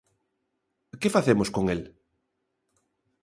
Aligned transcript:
¿Que 1.01 1.13
facemos 1.15 1.49
con 1.55 1.65
el? 1.73 1.81